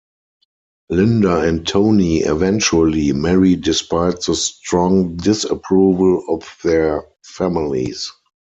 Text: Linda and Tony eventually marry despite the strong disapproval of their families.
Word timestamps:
Linda 0.89 1.41
and 1.41 1.67
Tony 1.67 2.21
eventually 2.21 3.11
marry 3.13 3.55
despite 3.55 4.19
the 4.21 4.33
strong 4.33 5.15
disapproval 5.17 6.25
of 6.27 6.43
their 6.63 7.03
families. 7.23 8.11